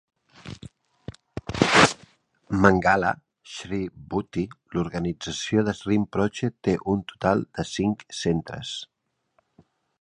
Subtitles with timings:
[2.63, 3.11] Mangala
[3.51, 8.77] Shri Bhuti, l'organització de Rinpoche, té un total de cinc centres.